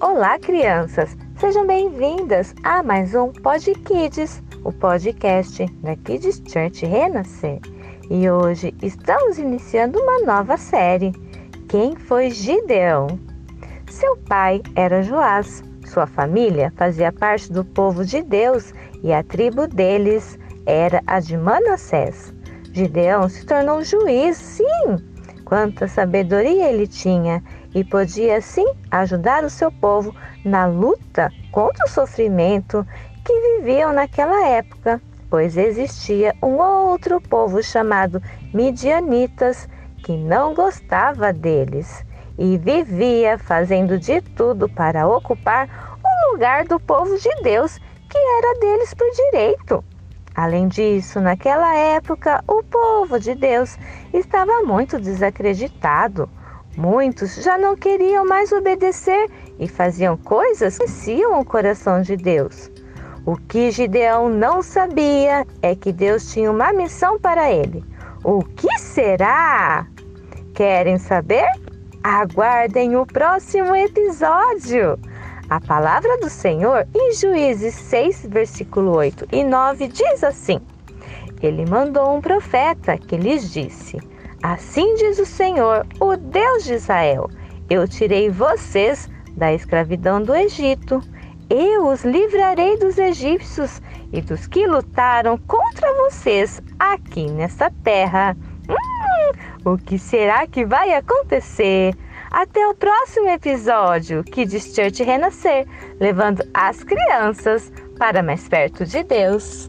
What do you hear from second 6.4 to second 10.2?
Church Renascer. E hoje estamos iniciando uma